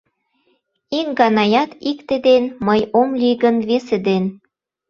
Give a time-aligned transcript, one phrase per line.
[0.99, 4.23] Ик ганаят икте ден, мый ом лий гын, весе ден